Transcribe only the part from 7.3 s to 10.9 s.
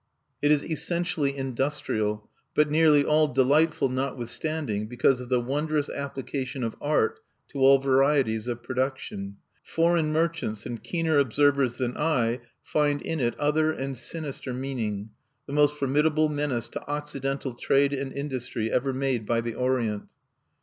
to all varieties of production. Foreign merchants and